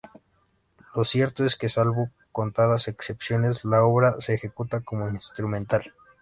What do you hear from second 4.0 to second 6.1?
se ejecuta como instrumental.